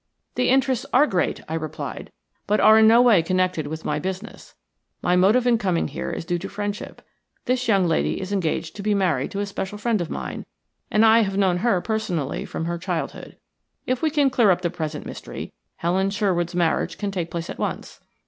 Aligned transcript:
""The 0.33 0.49
interests 0.49 0.87
are 0.93 1.05
great," 1.05 1.41
I 1.47 1.53
replied, 1.53 2.11
"but 2.47 2.59
are 2.59 2.79
in 2.79 2.87
no 2.87 3.03
way 3.03 3.21
connected 3.21 3.67
with 3.67 3.85
my 3.85 3.99
business. 3.99 4.55
My 5.03 5.15
motive 5.15 5.45
in 5.45 5.59
coming 5.59 5.89
here 5.89 6.09
is 6.09 6.25
due 6.25 6.39
to 6.39 6.49
friendship. 6.49 7.03
This 7.45 7.67
young 7.67 7.85
lady 7.87 8.19
is 8.19 8.33
engaged 8.33 8.75
to 8.77 8.81
be 8.81 8.95
married 8.95 9.29
to 9.29 9.41
a 9.41 9.45
special 9.45 9.77
friend 9.77 10.01
of 10.01 10.09
mine, 10.09 10.47
and 10.89 11.05
I 11.05 11.19
have 11.19 11.37
known 11.37 11.57
her 11.57 11.81
personally 11.81 12.45
from 12.45 12.65
her 12.65 12.79
childhood. 12.79 13.37
If 13.85 14.01
we 14.01 14.09
can 14.09 14.31
clear 14.31 14.49
up 14.49 14.61
the 14.61 14.71
present 14.71 15.05
mystery, 15.05 15.53
Helen 15.75 16.09
Sherwood's 16.09 16.55
marriage 16.55 16.97
can 16.97 17.11
take 17.11 17.29
place 17.29 17.51
at 17.51 17.59
once. 17.59 17.99